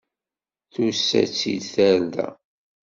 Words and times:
Tusa-tt-id 0.73 1.63
tarda. 1.73 2.27